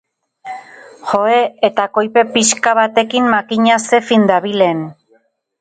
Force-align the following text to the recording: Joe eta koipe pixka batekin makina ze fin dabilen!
Joe 1.09 1.35
eta 1.69 1.85
koipe 1.99 2.25
pixka 2.39 2.75
batekin 2.81 3.31
makina 3.37 3.79
ze 3.87 4.01
fin 4.11 4.29
dabilen! 4.33 4.85